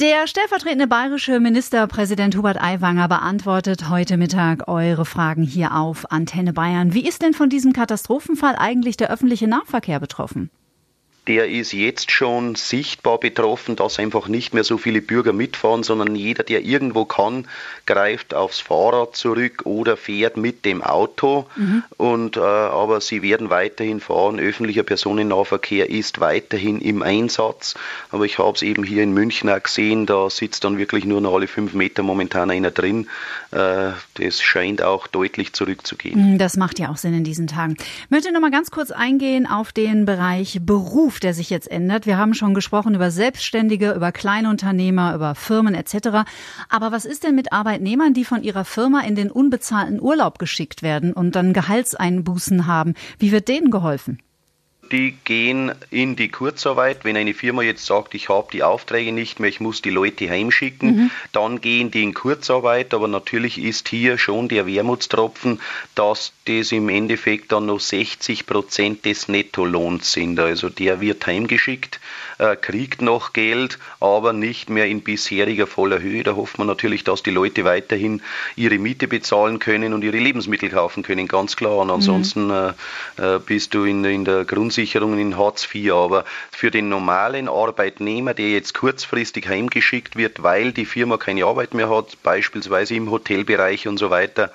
Der 0.00 0.26
stellvertretende 0.26 0.88
bayerische 0.88 1.38
Ministerpräsident 1.38 2.36
Hubert 2.36 2.60
Aiwanger 2.60 3.06
beantwortet 3.06 3.88
heute 3.88 4.16
Mittag 4.16 4.66
eure 4.66 5.04
Fragen 5.04 5.44
hier 5.44 5.76
auf 5.76 6.10
Antenne 6.10 6.52
Bayern. 6.52 6.94
Wie 6.94 7.06
ist 7.06 7.22
denn 7.22 7.32
von 7.32 7.48
diesem 7.48 7.72
Katastrophenfall 7.72 8.56
eigentlich 8.58 8.96
der 8.96 9.12
öffentliche 9.12 9.46
Nahverkehr 9.46 10.00
betroffen? 10.00 10.50
Der 11.26 11.48
ist 11.48 11.72
jetzt 11.72 12.10
schon 12.10 12.54
sichtbar 12.54 13.18
betroffen, 13.18 13.76
dass 13.76 13.98
einfach 13.98 14.28
nicht 14.28 14.52
mehr 14.52 14.64
so 14.64 14.76
viele 14.76 15.00
Bürger 15.00 15.32
mitfahren, 15.32 15.82
sondern 15.82 16.14
jeder, 16.14 16.42
der 16.42 16.62
irgendwo 16.62 17.06
kann, 17.06 17.46
greift 17.86 18.34
aufs 18.34 18.60
Fahrrad 18.60 19.16
zurück 19.16 19.62
oder 19.64 19.96
fährt 19.96 20.36
mit 20.36 20.64
dem 20.64 20.82
Auto. 20.82 21.46
Mhm. 21.56 21.82
Und, 21.96 22.36
äh, 22.36 22.40
aber 22.40 23.00
sie 23.00 23.22
werden 23.22 23.48
weiterhin 23.48 24.00
fahren. 24.00 24.38
Öffentlicher 24.38 24.82
Personennahverkehr 24.82 25.88
ist 25.88 26.20
weiterhin 26.20 26.80
im 26.80 27.02
Einsatz. 27.02 27.74
Aber 28.10 28.24
ich 28.24 28.38
habe 28.38 28.54
es 28.54 28.62
eben 28.62 28.84
hier 28.84 29.02
in 29.02 29.12
München 29.12 29.48
auch 29.48 29.62
gesehen, 29.62 30.04
da 30.06 30.28
sitzt 30.28 30.64
dann 30.64 30.76
wirklich 30.76 31.06
nur 31.06 31.22
noch 31.22 31.34
alle 31.34 31.46
fünf 31.46 31.72
Meter 31.72 32.02
momentan 32.02 32.50
einer 32.50 32.70
drin. 32.70 33.08
Äh, 33.50 33.92
das 34.14 34.42
scheint 34.42 34.82
auch 34.82 35.06
deutlich 35.06 35.54
zurückzugehen. 35.54 36.32
Mhm, 36.32 36.38
das 36.38 36.56
macht 36.56 36.78
ja 36.78 36.90
auch 36.90 36.96
Sinn 36.98 37.14
in 37.14 37.24
diesen 37.24 37.46
Tagen. 37.46 37.76
Ich 37.78 38.10
möchte 38.10 38.30
noch 38.32 38.40
mal 38.40 38.50
ganz 38.50 38.70
kurz 38.70 38.90
eingehen 38.90 39.46
auf 39.46 39.72
den 39.72 40.04
Bereich 40.04 40.58
Beruf. 40.60 41.13
Beruf, 41.14 41.20
der 41.20 41.34
sich 41.34 41.50
jetzt 41.50 41.70
ändert. 41.70 42.06
Wir 42.06 42.18
haben 42.18 42.34
schon 42.34 42.54
gesprochen 42.54 42.94
über 42.94 43.10
Selbstständige, 43.12 43.92
über 43.92 44.10
Kleinunternehmer, 44.10 45.14
über 45.14 45.36
Firmen 45.36 45.74
etc. 45.74 46.24
Aber 46.68 46.90
was 46.90 47.04
ist 47.04 47.22
denn 47.22 47.36
mit 47.36 47.52
Arbeitnehmern, 47.52 48.14
die 48.14 48.24
von 48.24 48.42
ihrer 48.42 48.64
Firma 48.64 49.00
in 49.00 49.14
den 49.14 49.30
unbezahlten 49.30 50.00
Urlaub 50.00 50.40
geschickt 50.40 50.82
werden 50.82 51.12
und 51.12 51.36
dann 51.36 51.52
Gehaltseinbußen 51.52 52.66
haben? 52.66 52.94
Wie 53.18 53.30
wird 53.30 53.46
denen 53.46 53.70
geholfen? 53.70 54.18
Die 54.90 55.16
gehen 55.24 55.72
in 55.90 56.16
die 56.16 56.28
Kurzarbeit. 56.28 57.04
Wenn 57.04 57.16
eine 57.16 57.34
Firma 57.34 57.62
jetzt 57.62 57.86
sagt, 57.86 58.14
ich 58.14 58.28
habe 58.28 58.48
die 58.52 58.62
Aufträge 58.62 59.12
nicht 59.12 59.40
mehr, 59.40 59.48
ich 59.48 59.60
muss 59.60 59.82
die 59.82 59.90
Leute 59.90 60.28
heimschicken, 60.28 60.96
mhm. 60.96 61.10
dann 61.32 61.60
gehen 61.60 61.90
die 61.90 62.02
in 62.02 62.14
Kurzarbeit. 62.14 62.94
Aber 62.94 63.08
natürlich 63.08 63.58
ist 63.58 63.88
hier 63.88 64.18
schon 64.18 64.48
der 64.48 64.66
Wermutstropfen, 64.66 65.60
dass 65.94 66.32
das 66.46 66.72
im 66.72 66.88
Endeffekt 66.88 67.52
dann 67.52 67.66
noch 67.66 67.80
60 67.80 68.46
Prozent 68.46 69.04
des 69.04 69.28
Nettolohns 69.28 70.12
sind. 70.12 70.38
Also 70.38 70.68
der 70.68 71.00
wird 71.00 71.26
heimgeschickt, 71.26 72.00
äh, 72.38 72.56
kriegt 72.56 73.00
noch 73.00 73.32
Geld, 73.32 73.78
aber 74.00 74.32
nicht 74.32 74.68
mehr 74.68 74.86
in 74.86 75.02
bisheriger 75.02 75.66
voller 75.66 76.00
Höhe. 76.00 76.22
Da 76.22 76.36
hofft 76.36 76.58
man 76.58 76.66
natürlich, 76.66 77.04
dass 77.04 77.22
die 77.22 77.30
Leute 77.30 77.64
weiterhin 77.64 78.22
ihre 78.56 78.78
Miete 78.78 79.08
bezahlen 79.08 79.58
können 79.58 79.94
und 79.94 80.04
ihre 80.04 80.18
Lebensmittel 80.18 80.70
kaufen 80.70 81.02
können, 81.02 81.28
ganz 81.28 81.56
klar. 81.56 81.78
Und 81.78 81.90
ansonsten 81.90 82.46
mhm. 82.46 82.74
äh, 83.18 83.36
äh 83.36 83.38
bist 83.38 83.74
du 83.74 83.84
in, 83.84 84.04
in 84.04 84.24
der 84.24 84.44
Grundsicherung 84.74 85.18
in 85.20 85.38
Hartz 85.38 85.68
IV. 85.72 85.92
Aber 85.92 86.24
für 86.50 86.72
den 86.72 86.88
normalen 86.88 87.48
Arbeitnehmer, 87.48 88.34
der 88.34 88.50
jetzt 88.50 88.74
kurzfristig 88.74 89.48
heimgeschickt 89.48 90.16
wird, 90.16 90.42
weil 90.42 90.72
die 90.72 90.84
Firma 90.84 91.16
keine 91.16 91.44
Arbeit 91.44 91.74
mehr 91.74 91.88
hat, 91.88 92.20
beispielsweise 92.24 92.96
im 92.96 93.08
Hotelbereich 93.08 93.86
und 93.86 93.98
so 93.98 94.10
weiter, 94.10 94.50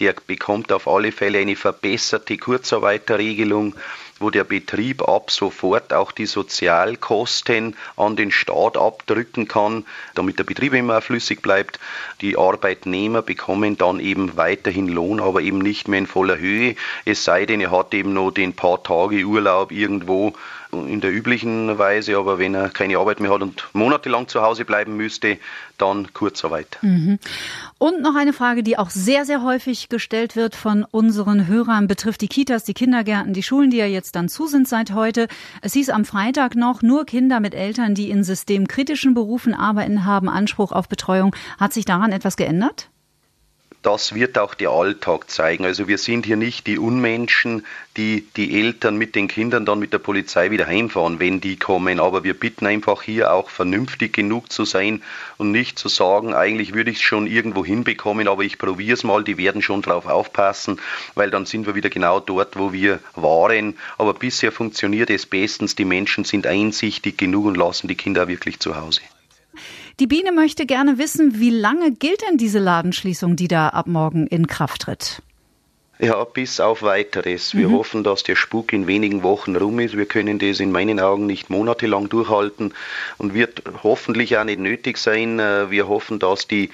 der 0.00 0.14
bekommt 0.26 0.72
auf 0.72 0.88
alle 0.88 1.12
Fälle 1.12 1.40
eine 1.40 1.54
verbesserte 1.54 2.38
Kurzarbeiterregelung 2.38 3.74
wo 4.20 4.30
der 4.30 4.44
Betrieb 4.44 5.06
ab 5.08 5.30
sofort 5.30 5.92
auch 5.92 6.12
die 6.12 6.26
Sozialkosten 6.26 7.76
an 7.96 8.16
den 8.16 8.30
Staat 8.30 8.76
abdrücken 8.76 9.48
kann, 9.48 9.84
damit 10.14 10.38
der 10.38 10.44
Betrieb 10.44 10.74
immer 10.74 11.00
flüssig 11.00 11.42
bleibt. 11.42 11.78
Die 12.20 12.36
Arbeitnehmer 12.36 13.22
bekommen 13.22 13.78
dann 13.78 14.00
eben 14.00 14.36
weiterhin 14.36 14.88
Lohn, 14.88 15.20
aber 15.20 15.40
eben 15.42 15.58
nicht 15.58 15.88
mehr 15.88 16.00
in 16.00 16.06
voller 16.06 16.38
Höhe, 16.38 16.74
es 17.04 17.24
sei 17.24 17.46
denn, 17.46 17.60
er 17.60 17.70
hat 17.70 17.94
eben 17.94 18.12
noch 18.12 18.30
den 18.30 18.54
paar 18.54 18.82
Tage 18.82 19.24
Urlaub 19.24 19.72
irgendwo 19.72 20.34
in 20.72 21.00
der 21.00 21.12
üblichen 21.12 21.78
Weise, 21.78 22.18
aber 22.18 22.38
wenn 22.38 22.54
er 22.54 22.68
keine 22.68 22.98
Arbeit 22.98 23.20
mehr 23.20 23.32
hat 23.32 23.42
und 23.42 23.68
monatelang 23.72 24.28
zu 24.28 24.42
Hause 24.42 24.64
bleiben 24.64 24.96
müsste, 24.96 25.38
dann 25.78 26.12
Kurzarbeit. 26.12 26.78
Mhm. 26.82 27.18
Und 27.78 28.02
noch 28.02 28.14
eine 28.14 28.32
Frage, 28.32 28.62
die 28.62 28.76
auch 28.76 28.90
sehr, 28.90 29.24
sehr 29.24 29.42
häufig 29.42 29.88
gestellt 29.88 30.36
wird 30.36 30.54
von 30.54 30.84
unseren 30.84 31.46
Hörern, 31.46 31.86
betrifft 31.86 32.20
die 32.20 32.28
Kitas, 32.28 32.64
die 32.64 32.74
Kindergärten, 32.74 33.32
die 33.32 33.42
Schulen, 33.42 33.70
die 33.70 33.78
ja 33.78 33.86
jetzt 33.86 34.16
dann 34.16 34.28
zu 34.28 34.46
sind 34.46 34.68
seit 34.68 34.92
heute. 34.92 35.28
Es 35.62 35.72
hieß 35.72 35.90
am 35.90 36.04
Freitag 36.04 36.54
noch, 36.54 36.82
nur 36.82 37.06
Kinder 37.06 37.40
mit 37.40 37.54
Eltern, 37.54 37.94
die 37.94 38.10
in 38.10 38.24
systemkritischen 38.24 39.14
Berufen 39.14 39.54
arbeiten, 39.54 40.04
haben 40.04 40.28
Anspruch 40.28 40.72
auf 40.72 40.88
Betreuung. 40.88 41.34
Hat 41.58 41.72
sich 41.72 41.84
daran 41.84 42.12
etwas 42.12 42.36
geändert? 42.36 42.90
Das 43.82 44.14
wird 44.14 44.38
auch 44.38 44.54
der 44.54 44.70
Alltag 44.70 45.30
zeigen. 45.30 45.64
Also 45.64 45.86
wir 45.86 45.98
sind 45.98 46.26
hier 46.26 46.36
nicht 46.36 46.66
die 46.66 46.78
Unmenschen, 46.78 47.64
die 47.96 48.26
die 48.36 48.60
Eltern 48.60 48.96
mit 48.96 49.14
den 49.14 49.28
Kindern 49.28 49.66
dann 49.66 49.78
mit 49.78 49.92
der 49.92 49.98
Polizei 49.98 50.50
wieder 50.50 50.66
heimfahren, 50.66 51.20
wenn 51.20 51.40
die 51.40 51.56
kommen. 51.56 52.00
Aber 52.00 52.24
wir 52.24 52.34
bitten 52.34 52.66
einfach 52.66 53.02
hier 53.02 53.32
auch 53.32 53.50
vernünftig 53.50 54.12
genug 54.12 54.50
zu 54.50 54.64
sein 54.64 55.02
und 55.36 55.52
nicht 55.52 55.78
zu 55.78 55.88
sagen, 55.88 56.34
eigentlich 56.34 56.74
würde 56.74 56.90
ich 56.90 56.96
es 56.98 57.02
schon 57.02 57.26
irgendwo 57.26 57.64
hinbekommen, 57.64 58.26
aber 58.26 58.42
ich 58.42 58.58
probiere 58.58 58.94
es 58.94 59.04
mal, 59.04 59.22
die 59.22 59.38
werden 59.38 59.62
schon 59.62 59.82
drauf 59.82 60.06
aufpassen, 60.06 60.80
weil 61.14 61.30
dann 61.30 61.46
sind 61.46 61.66
wir 61.66 61.74
wieder 61.74 61.90
genau 61.90 62.20
dort, 62.20 62.58
wo 62.58 62.72
wir 62.72 62.98
waren. 63.14 63.76
Aber 63.96 64.14
bisher 64.14 64.50
funktioniert 64.50 65.10
es 65.10 65.26
bestens. 65.26 65.76
Die 65.76 65.84
Menschen 65.84 66.24
sind 66.24 66.46
einsichtig 66.46 67.16
genug 67.16 67.46
und 67.46 67.56
lassen 67.56 67.86
die 67.86 67.94
Kinder 67.94 68.26
wirklich 68.26 68.58
zu 68.58 68.76
Hause. 68.76 69.02
Die 70.00 70.06
Biene 70.06 70.30
möchte 70.30 70.64
gerne 70.64 70.96
wissen, 70.98 71.40
wie 71.40 71.50
lange 71.50 71.90
gilt 71.90 72.22
denn 72.22 72.38
diese 72.38 72.60
Ladenschließung, 72.60 73.34
die 73.34 73.48
da 73.48 73.70
ab 73.70 73.88
morgen 73.88 74.28
in 74.28 74.46
Kraft 74.46 74.82
tritt? 74.82 75.22
Ja, 75.98 76.22
bis 76.22 76.60
auf 76.60 76.82
weiteres. 76.82 77.56
Wir 77.56 77.68
mhm. 77.68 77.72
hoffen, 77.72 78.04
dass 78.04 78.22
der 78.22 78.36
Spuk 78.36 78.72
in 78.72 78.86
wenigen 78.86 79.24
Wochen 79.24 79.56
rum 79.56 79.80
ist. 79.80 79.96
Wir 79.96 80.06
können 80.06 80.38
das 80.38 80.60
in 80.60 80.70
meinen 80.70 81.00
Augen 81.00 81.26
nicht 81.26 81.50
monatelang 81.50 82.08
durchhalten 82.08 82.72
und 83.16 83.34
wird 83.34 83.64
hoffentlich 83.82 84.38
auch 84.38 84.44
nicht 84.44 84.60
nötig 84.60 84.98
sein. 84.98 85.40
Äh, 85.40 85.72
wir 85.72 85.88
hoffen, 85.88 86.20
dass 86.20 86.46
die 86.46 86.70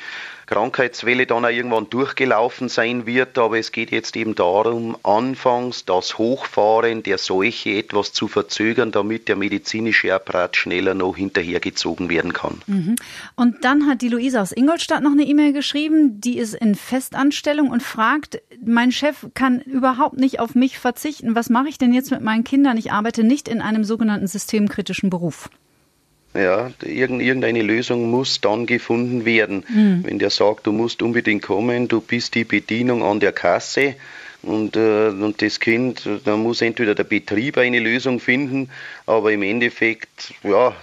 Krankheitswelle 0.47 1.27
dann 1.27 1.45
auch 1.45 1.51
irgendwann 1.51 1.89
durchgelaufen 1.91 2.69
sein 2.69 3.07
wird. 3.07 3.39
Aber 3.39 3.59
es 3.59 3.73
geht 3.73 3.91
jetzt 3.91 4.17
eben 4.17 4.35
darum, 4.35 4.97
anfangs 5.03 5.85
das 5.85 6.19
Hochfahren 6.19 7.03
der 7.03 7.19
Seuche 7.19 7.71
etwas 7.71 8.13
zu 8.13 8.29
verzögern, 8.29 8.93
damit 8.93 9.29
der 9.29 9.37
medizinische 9.37 10.15
Apparat 10.15 10.57
schneller 10.57 10.95
noch 10.95 11.17
hinterhergezogen 11.17 12.09
werden 12.09 12.33
kann. 12.33 12.61
Mhm. 12.67 12.97
Und 13.37 13.65
dann 13.65 13.87
hat 13.87 14.03
die 14.03 14.09
Luisa 14.09 14.43
aus 14.43 14.53
Ingolstadt 14.53 15.03
noch 15.03 15.13
eine 15.13 15.25
E-Mail 15.25 15.53
geschrieben, 15.53 16.21
die 16.21 16.39
ist 16.39 16.55
in 16.55 16.75
Festanstellung 16.75 17.71
und 17.71 17.83
fragt, 17.83 18.41
mein 18.65 18.93
Chef 18.93 19.27
kann 19.35 19.61
überhaupt 19.61 20.19
nicht 20.19 20.41
auf 20.41 20.55
mich 20.55 20.79
verzichten. 20.79 21.35
Was 21.35 21.51
mache 21.51 21.69
ich 21.69 21.79
denn 21.79 21.93
jetzt 21.93 22.11
mit 22.11 22.21
meinen 22.21 22.45
Kindern? 22.45 22.77
Ich 22.77 22.93
arbeite 22.93 23.25
nicht 23.25 23.49
in 23.49 23.61
einem 23.61 23.85
sogenannten 23.85 24.27
systemkritischen 24.27 25.11
Beruf. 25.11 25.49
Ja, 26.37 26.73
irgendeine 26.83 27.63
Lösung 27.63 28.11
muss 28.11 28.41
dann 28.41 28.67
gefunden 28.67 29.25
werden. 29.25 29.65
Mhm. 29.69 30.05
Wenn 30.05 30.19
der 30.19 30.31
sagt, 30.31 30.67
du 30.67 30.73
musst 30.73 31.01
unbedingt 31.01 31.43
kommen, 31.43 31.87
du 31.87 32.01
bist 32.01 32.35
die 32.35 32.43
Bedienung 32.45 33.05
an 33.05 33.21
der 33.21 33.31
Kasse 33.31 33.95
und, 34.45 34.77
äh, 34.77 35.09
und 35.09 35.41
das 35.41 35.59
Kind, 35.59 36.09
da 36.25 36.37
muss 36.37 36.61
entweder 36.61 36.95
der 36.95 37.05
Betrieb 37.05 37.57
eine 37.57 37.79
Lösung 37.79 38.21
finden, 38.21 38.69
aber 39.07 39.33
im 39.33 39.43
Endeffekt, 39.43 40.35
ja, 40.43 40.75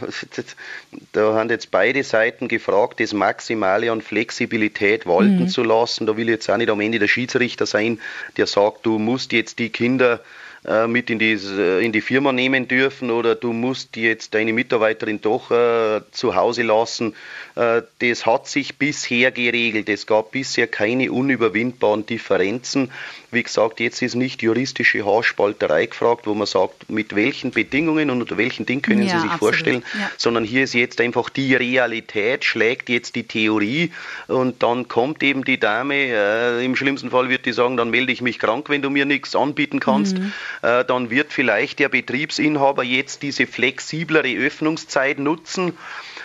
da 1.12 1.34
haben 1.34 1.50
jetzt 1.50 1.70
beide 1.70 2.04
Seiten 2.04 2.48
gefragt, 2.48 3.00
das 3.00 3.14
Maximale 3.14 3.92
an 3.92 4.02
Flexibilität 4.02 5.06
walten 5.06 5.42
mhm. 5.42 5.48
zu 5.48 5.64
lassen. 5.64 6.08
Da 6.08 6.18
will 6.18 6.30
jetzt 6.30 6.50
auch 6.50 6.58
nicht 6.58 6.70
am 6.70 6.82
Ende 6.82 6.98
der 6.98 7.08
Schiedsrichter 7.08 7.66
sein, 7.66 8.00
der 8.38 8.48
sagt, 8.48 8.86
du 8.86 8.98
musst 8.98 9.32
jetzt 9.32 9.60
die 9.60 9.70
Kinder 9.70 10.22
äh, 10.66 10.88
mit 10.88 11.10
in 11.10 11.18
die, 11.18 11.34
äh, 11.34 11.84
in 11.84 11.92
die 11.92 12.02
Firma 12.02 12.32
nehmen 12.32 12.68
dürfen 12.68 13.10
oder 13.10 13.34
du 13.34 13.52
musst 13.52 13.98
jetzt 13.98 14.36
deine 14.36 14.54
Mitarbeiterin 14.54 15.20
doch 15.20 15.50
äh, 15.50 16.02
zu 16.12 16.36
Hause 16.36 16.64
lassen. 16.64 17.16
Äh, 17.56 17.82
das 18.00 18.26
hat 18.26 18.48
sich 18.48 18.78
bisher 18.78 19.32
geregelt. 19.32 19.90
Es 19.90 20.06
gab 20.06 20.32
bisher 20.32 20.68
keine 20.68 21.12
unüberwindbaren 21.12 22.06
Differenzen. 22.06 22.92
Wie 23.32 23.44
gesagt, 23.44 23.80
jetzt 23.80 24.02
ist 24.02 24.16
nicht 24.16 24.42
juristische 24.42 25.06
Haarspalterei 25.06 25.86
gefragt, 25.86 26.28
wo 26.28 26.34
man 26.34 26.46
sagt, 26.46 26.90
mit 26.90 27.16
welchen 27.16 27.52
Bedingungen 27.52 28.10
und 28.10 28.22
unter 28.22 28.38
welchen 28.38 28.66
Dingen 28.66 28.82
können 28.82 29.04
ja, 29.04 29.16
Sie 29.16 29.22
sich 29.22 29.32
absolut. 29.32 29.40
vorstellen, 29.40 29.84
ja. 29.98 30.12
sondern 30.18 30.44
hier 30.44 30.64
ist 30.64 30.74
jetzt 30.74 31.00
einfach 31.00 31.30
die 31.30 31.56
Realität, 31.56 32.44
schlägt 32.44 32.90
jetzt 32.90 33.16
die 33.16 33.24
Theorie 33.24 33.94
und 34.28 34.62
dann 34.62 34.90
kommt 34.90 35.24
eben 35.24 35.46
die 35.46 35.60
Dame, 35.60 35.96
äh, 35.96 36.66
im 36.66 36.76
schlimmsten 36.76 37.10
Fall 37.10 37.30
wird 37.30 37.46
die 37.46 37.54
sagen, 37.54 37.78
dann 37.78 37.90
melde 37.90 38.12
ich 38.12 38.22
mich 38.22 38.38
krank, 38.38 38.70
wenn 38.70 38.82
du 38.82 38.90
mir 38.90 39.06
nichts 39.06 39.34
anbieten 39.34 39.80
kannst. 39.80 40.18
Mhm. 40.18 40.34
Äh, 40.62 40.86
dann 40.86 41.10
wird 41.10 41.34
vielleicht 41.34 41.80
der 41.80 41.90
Betriebsinhaber 41.90 42.84
jetzt 42.84 43.24
diese 43.24 43.48
flexiblere 43.48 44.36
Öffnungszeit 44.38 45.20
nutzen 45.20 45.78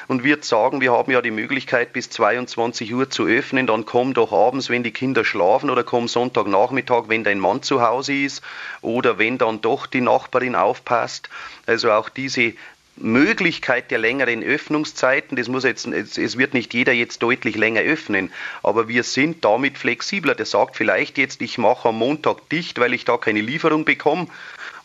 und 0.09 0.25
wird 0.25 0.45
sagen, 0.45 0.81
wir 0.81 0.93
haben 0.93 1.11
ja 1.11 1.21
die 1.21 1.31
Möglichkeit 1.31 1.93
bis 1.93 2.11
22 2.11 2.95
Uhr 2.95 3.11
zu 3.11 3.27
öffnen, 3.27 3.67
dann 3.67 3.85
komm 3.85 4.15
doch 4.15 4.33
abends, 4.33 4.71
wenn 4.71 4.83
die 4.83 4.93
Kinder 4.93 5.25
schlafen 5.25 5.71
oder 5.71 5.85
komm 5.85 6.09
Sonntagnachmittag, 6.09 7.05
wenn 7.09 7.25
dein 7.25 7.41
Mann 7.41 7.63
zu 7.63 7.83
Hause 7.83 8.15
ist 8.15 8.43
oder 8.83 9.19
wenn 9.19 9.39
dann 9.39 9.61
doch 9.61 9.87
die 9.87 10.01
Nachbarin 10.01 10.55
aufpasst. 10.55 11.29
Also 11.67 11.91
auch 11.91 12.09
diese 12.09 12.55
Möglichkeit 12.97 13.91
der 13.91 13.99
längeren 13.99 14.43
Öffnungszeiten, 14.43 15.37
das 15.37 15.49
muss 15.49 15.65
jetzt, 15.65 15.87
es 15.87 16.39
wird 16.39 16.55
nicht 16.55 16.73
jeder 16.73 16.93
jetzt 16.93 17.23
deutlich 17.23 17.57
länger 17.57 17.83
öffnen, 17.83 18.33
aber 18.63 18.89
wir 18.89 19.03
sind 19.03 19.45
damit 19.45 19.77
flexibler. 19.77 20.35
Der 20.35 20.47
sagt 20.47 20.77
vielleicht 20.77 21.19
jetzt, 21.19 21.43
ich 21.43 21.59
mache 21.59 21.91
am 21.91 21.99
Montag 21.99 22.49
dicht, 22.49 22.79
weil 22.79 22.95
ich 22.95 23.05
da 23.05 23.17
keine 23.17 23.41
Lieferung 23.41 23.85
bekomme 23.85 24.29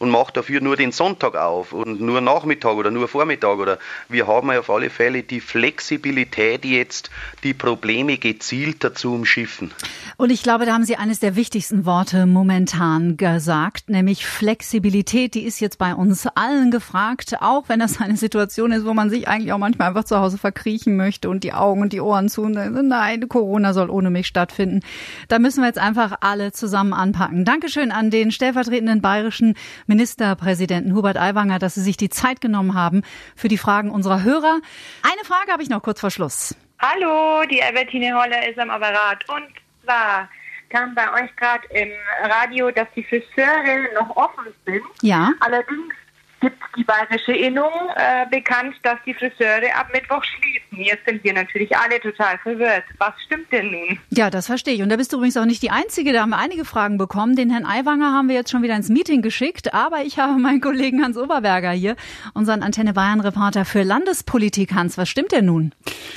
und 0.02 0.10
macht 0.10 0.36
dafür 0.36 0.62
nur 0.62 0.78
den 0.78 0.92
Sonntag 0.92 1.36
auf 1.36 1.74
und 1.74 2.02
nur 2.02 2.22
Nachmittag 2.22 2.74
oder 2.74 2.90
nur 2.90 3.08
Vormittag 3.08 3.60
oder 3.60 3.78
wir 4.10 4.26
haben 4.26 4.50
auf 4.50 4.72
alle 4.72 4.90
Fälle 4.90 5.22
die 5.22 5.40
Flexibilität 5.40 6.66
jetzt, 6.66 7.12
die 7.44 7.54
Probleme 7.54 8.18
gezielter 8.18 8.96
zu 8.96 9.14
umschiffen. 9.14 9.72
Und 10.18 10.32
ich 10.32 10.42
glaube, 10.42 10.66
da 10.66 10.74
haben 10.74 10.86
Sie 10.86 10.96
eines 10.96 11.20
der 11.20 11.36
wichtigsten 11.36 11.86
Worte 11.86 12.26
momentan 12.26 13.16
gesagt, 13.16 13.92
nämlich 13.92 14.26
Flexibilität, 14.26 15.36
die 15.36 15.44
ist 15.44 15.60
jetzt 15.60 15.78
bei 15.78 15.94
uns 15.94 16.26
allen 16.34 16.72
gefragt, 16.72 17.36
auch 17.40 17.70
wenn 17.70 17.80
das 17.80 18.02
eine 18.02 18.18
Situation 18.18 18.72
ist, 18.72 18.86
wo 18.86 18.96
man 18.96 19.12
sich 19.12 19.28
eigentlich 19.28 19.54
auch 19.54 19.60
manchmal 19.60 19.90
einfach 19.90 20.06
zu 20.06 20.18
Hause 20.18 20.40
verkriechen 20.40 20.98
möchte 20.98 21.30
und 21.30 21.44
die 21.44 21.54
Augen 21.54 21.80
und 21.80 21.94
die 21.94 22.02
Ohren 22.02 22.28
zu 22.28 22.42
und 22.42 22.54
nein, 22.54 23.30
Corona 23.30 23.74
soll 23.74 23.92
ohne 23.92 24.10
mich 24.10 24.26
stattfinden. 24.26 24.80
Da 25.28 25.38
müssen 25.38 25.62
wir 25.62 25.68
jetzt 25.68 25.78
einfach 25.78 26.18
alle 26.22 26.54
zusammen 26.54 26.94
anpacken. 26.94 27.46
Dankeschön 27.46 27.92
an 27.92 28.10
den 28.10 28.32
stellvertretenden 28.32 29.02
bayerischen 29.02 29.54
Ministerpräsidenten 29.92 30.96
Hubert 30.96 31.18
Aiwanger, 31.18 31.60
dass 31.60 31.76
Sie 31.76 31.82
sich 31.82 31.98
die 31.98 32.08
Zeit 32.08 32.40
genommen 32.40 32.76
haben 32.76 33.04
für 33.36 33.50
die 33.50 33.58
Fragen 33.58 33.92
unserer 33.92 34.24
Hörer. 34.24 34.62
Eine 35.04 35.26
Frage 35.26 35.52
habe 35.52 35.64
ich 35.64 35.70
noch 35.70 35.84
kurz 35.84 36.00
vor 36.00 36.12
Schluss. 36.12 36.56
Hallo, 36.80 37.44
die 37.52 37.62
Albertine 37.62 38.14
Holler 38.14 38.48
ist 38.50 38.58
am 38.58 38.70
Apparat. 38.70 39.28
Und 39.28 39.50
zwar 39.84 40.30
kam 40.70 40.96
bei 40.96 41.12
euch 41.12 41.36
gerade 41.36 41.68
im 41.72 41.90
Radio, 42.24 42.72
dass 42.72 42.88
die 42.96 43.04
Friseure 43.04 43.94
noch 44.00 44.16
offen 44.16 44.46
sind. 44.66 44.82
Ja. 45.02 45.34
Allerdings 45.42 45.94
gibt 46.40 46.58
die 46.78 46.86
bayerische 46.86 47.34
Innung 47.34 47.74
äh, 47.98 48.26
bekannt, 48.32 48.76
dass 48.84 48.98
die 49.06 49.14
Friseure 49.14 49.76
ab 49.76 49.88
Mittwoch 49.92 50.24
schließen. 50.24 50.61
Jetzt 50.72 51.06
sind 51.06 51.22
wir 51.24 51.34
natürlich 51.34 51.76
alle 51.76 52.00
total 52.00 52.38
verwirrt. 52.38 52.86
Was 52.98 53.14
stimmt 53.26 53.52
denn 53.52 53.72
nun? 53.72 54.00
Ja, 54.10 54.30
das 54.30 54.46
verstehe 54.46 54.74
ich. 54.74 54.82
Und 54.82 54.88
da 54.88 54.96
bist 54.96 55.12
du 55.12 55.18
übrigens 55.18 55.36
auch 55.36 55.46
nicht 55.46 55.62
die 55.62 55.70
Einzige. 55.70 56.14
Da 56.14 56.22
haben 56.22 56.30
wir 56.30 56.38
einige 56.38 56.64
Fragen 56.64 56.98
bekommen. 56.98 57.36
Den 57.36 57.50
Herrn 57.50 57.66
Aiwanger 57.66 58.14
haben 58.14 58.30
wir 58.30 58.36
jetzt 58.36 58.52
schon 58.52 58.64
wieder 58.64 58.78
ins 58.78 58.88
Meeting 58.88 59.22
geschickt. 59.22 59.74
Aber 59.74 60.04
ich 60.06 60.18
habe 60.18 60.40
meinen 60.40 60.62
Kollegen 60.62 61.04
Hans 61.04 61.18
Oberberger 61.18 61.72
hier, 61.72 61.98
unseren 62.34 62.64
Antenne 62.64 62.94
Bayern-Reporter 62.94 63.66
für 63.66 63.84
Landespolitik. 63.84 64.74
Hans, 64.74 64.98
was 64.98 65.10
stimmt 65.10 65.34
denn 65.34 65.46
nun? 65.46 65.74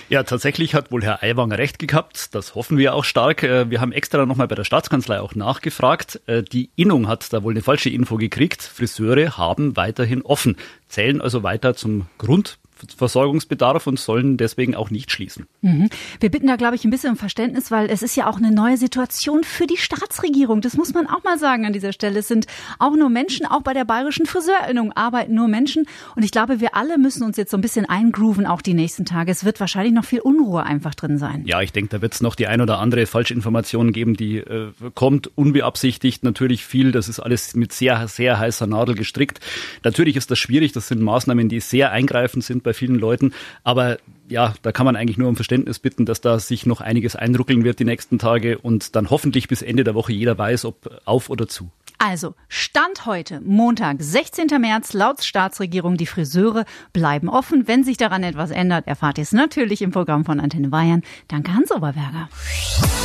Ja, 0.09 0.23
tatsächlich 0.23 0.75
hat 0.77 0.93
wohl 0.93 1.03
Herr 1.03 1.25
Aiwanger 1.25 1.59
recht 1.59 1.81
gehabt. 1.81 2.33
Das 2.35 2.55
hoffen 2.55 2.79
wir 2.79 2.95
auch 2.95 3.05
stark. 3.05 3.43
Äh, 3.43 3.71
wir 3.71 3.81
haben 3.81 3.91
extra 3.91 4.25
nochmal 4.25 4.47
bei 4.47 4.55
der 4.55 4.65
Staatskanzlei 4.65 5.21
auch 5.21 5.35
nachgefragt. 5.35 6.21
Äh, 6.27 6.45
die 6.45 6.71
Innung 6.77 7.09
hat 7.09 7.33
da 7.33 7.43
wohl 7.43 7.55
eine 7.55 7.63
falsche 7.63 7.91
Info 7.91 8.19
gekriegt. 8.19 8.63
Friseure 8.63 9.37
haben 9.37 9.77
weiterhin 9.77 10.23
offen, 10.23 10.57
zählen 10.89 11.21
also 11.21 11.43
weiter 11.43 11.75
zum 11.75 12.07
Grund 12.19 12.59
Versorgungsbedarf 12.97 13.87
und 13.87 13.99
sollen 13.99 14.37
deswegen 14.37 14.75
auch 14.75 14.91
nicht 14.91 15.11
schließen. 15.11 15.47
Mhm. 15.63 15.89
Wir 16.21 16.31
bitten 16.31 16.47
da, 16.47 16.57
glaube 16.57 16.77
ich, 16.77 16.85
ein 16.85 16.91
bisschen 16.91 17.11
um 17.11 17.17
Verständnis, 17.17 17.71
weil 17.71 17.89
es 17.91 18.03
ist 18.03 18.17
ja 18.17 18.29
auch 18.29 18.37
eine 18.37 18.51
neue 18.51 18.77
Situation 18.77 19.45
für 19.45 19.67
die 19.67 19.77
Staatsregierung. 19.77 20.61
Das 20.61 20.77
muss 20.77 20.93
man 20.93 21.07
auch 21.07 21.23
mal 21.23 21.39
sagen 21.39 21.67
an 21.67 21.73
dieser 21.73 21.93
Stelle. 21.93 22.19
Es 22.19 22.29
sind 22.29 22.47
auch 22.79 22.95
nur 22.97 23.11
Menschen, 23.11 23.47
auch 23.47 23.63
bei 23.63 23.73
der 23.73 23.85
bayerischen 23.85 24.27
Friseurinnung 24.27 24.93
arbeiten 24.93 25.35
nur 25.35 25.49
Menschen. 25.49 25.87
Und 26.17 26.25
ich 26.25 26.31
glaube, 26.31 26.61
wir 26.61 26.75
alle 26.75 26.99
müssen 26.99 27.23
uns 27.23 27.37
jetzt 27.37 27.51
so 27.51 27.57
ein 27.57 27.61
bisschen 27.61 27.87
eingrooven, 27.87 28.47
auch 28.47 28.63
die 28.63 28.75
nächsten 28.75 29.05
Tage. 29.05 29.31
Es 29.31 29.45
wird 29.45 29.61
wahrscheinlich 29.61 29.95
noch 29.95 30.05
viel 30.05 30.21
Unruhe 30.21 30.65
einfach 30.65 30.95
drin 30.95 31.19
sein. 31.19 31.45
Ja, 31.47 31.61
ich 31.61 31.73
denke, 31.73 31.91
da 31.91 32.03
wird 32.03 32.15
es 32.15 32.21
noch 32.21 32.35
die 32.35 32.47
ein 32.47 32.61
oder 32.61 32.79
andere 32.79 33.07
Falschinformation 33.07 33.93
geben, 33.93 34.17
die 34.17 34.39
äh, 34.39 34.73
kommt 34.95 35.31
unbeabsichtigt. 35.37 36.25
Natürlich 36.25 36.65
viel, 36.65 36.91
das 36.93 37.09
ist 37.09 37.21
alles 37.21 37.55
mit 37.55 37.73
sehr, 37.73 38.09
sehr 38.09 38.39
heißer 38.39 38.67
Nadel 38.67 38.95
gestrickt. 38.95 39.41
Natürlich 39.85 40.17
ist 40.17 40.31
das 40.31 40.39
schwierig. 40.39 40.73
Das 40.73 40.89
sind 40.89 41.01
Maßnahmen, 41.01 41.49
die 41.49 41.61
sehr 41.61 41.93
eingreifend 41.93 42.43
sind 42.43 42.64
bei 42.65 42.75
vielen 42.75 42.99
Leuten. 42.99 43.33
Aber 43.63 43.99
ja, 44.29 44.55
da 44.63 44.73
kann 44.73 44.87
man 44.87 44.97
eigentlich 44.97 45.19
nur 45.19 45.29
um 45.29 45.37
Verständnis 45.37 45.79
bitten, 45.79 46.07
dass 46.07 46.21
da 46.21 46.39
sich 46.41 46.67
noch 46.67 46.81
einiges 46.81 47.15
einruckeln 47.15 47.63
wird 47.63 47.79
die 47.79 47.85
nächsten 47.85 48.19
Tage 48.19 48.59
und 48.59 48.97
dann 48.97 49.11
hoffentlich 49.11 49.47
bis 49.47 49.63
Ende 49.63 49.85
der 49.85 49.95
Woche 49.95 50.13
jeder 50.13 50.37
weiß, 50.37 50.65
ob 50.65 51.01
auf 51.05 51.31
oder 51.31 51.47
zu. 51.47 51.71
Also, 51.99 52.35
Stand 52.49 53.07
heute, 53.07 53.41
Montag, 53.41 53.99
16. 54.01 54.49
März, 54.61 54.93
laut 54.95 55.25
Staatsregierung, 55.25 55.97
die 55.97 56.07
Friseure 56.07 56.65
bleiben 56.93 57.29
offen. 57.29 57.69
Wenn 57.69 57.85
sich 57.85 57.97
daran 57.97 58.23
etwas 58.25 58.51
ändert, 58.51 58.87
erfahrt 58.87 59.19
ihr 59.19 59.23
es 59.23 59.33
natürlich 59.33 59.81
im 59.81 59.93
Programm 59.93 60.25
von 60.25 60.41
Antenne 60.41 60.69
Bayern. 60.69 61.03
Danke, 61.29 61.55
Hans 61.55 61.71
Oberberger. 61.71 62.29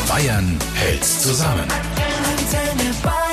Bayern 0.07 0.57
hält 0.73 1.05
zusammen. 1.05 1.67
Antenne 1.69 2.93
Bayern. 3.03 3.28